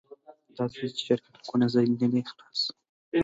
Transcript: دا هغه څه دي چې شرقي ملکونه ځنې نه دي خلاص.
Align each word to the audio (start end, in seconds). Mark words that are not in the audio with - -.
دا 0.55 0.61
هغه 0.65 0.71
څه 0.73 0.77
دي 0.83 0.89
چې 0.97 1.01
شرقي 1.07 1.29
ملکونه 1.33 1.65
ځنې 1.73 1.95
نه 2.01 2.07
دي 2.11 2.21
خلاص. 2.29 2.61